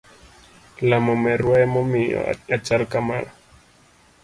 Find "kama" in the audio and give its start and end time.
2.91-3.17